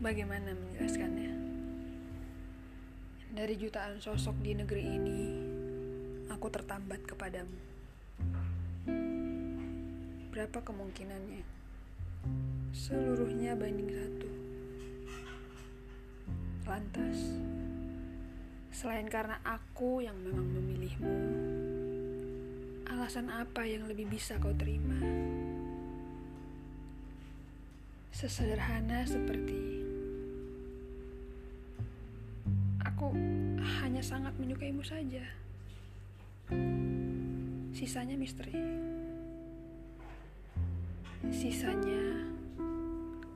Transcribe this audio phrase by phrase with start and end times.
[0.00, 1.32] Bagaimana menjelaskannya?
[3.36, 5.20] Dari jutaan sosok di negeri ini,
[6.32, 7.60] aku tertambat kepadamu.
[10.32, 11.44] Berapa kemungkinannya?
[12.72, 14.30] Seluruhnya banding satu.
[16.64, 17.36] Lantas,
[18.72, 21.16] selain karena aku yang memang memilihmu,
[22.88, 24.96] alasan apa yang lebih bisa kau terima?
[28.16, 29.89] Sesederhana seperti
[33.00, 33.16] aku
[33.80, 35.24] hanya sangat menyukaimu saja.
[37.72, 38.52] Sisanya misteri.
[41.32, 42.28] Sisanya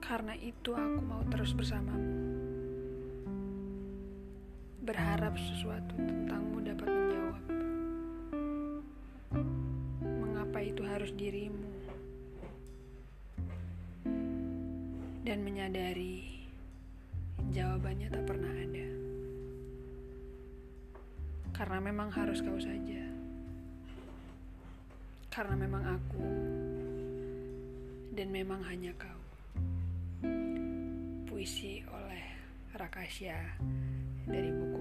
[0.04, 2.12] karena itu aku mau terus bersamamu.
[4.84, 7.42] Berharap sesuatu tentangmu dapat menjawab.
[10.04, 11.73] Mengapa itu harus dirimu?
[15.24, 16.45] Dan menyadari
[17.48, 18.43] jawabannya tak pernah
[21.55, 23.07] Karena memang harus kau saja.
[25.30, 26.27] Karena memang aku
[28.10, 29.23] dan memang hanya kau.
[31.30, 32.27] Puisi oleh
[32.75, 33.38] Rakasya
[34.27, 34.73] dari buku.